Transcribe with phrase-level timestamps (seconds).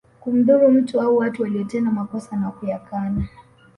[0.19, 3.27] Kumdhuru mtu au watu waliotenda makosa na kuyakana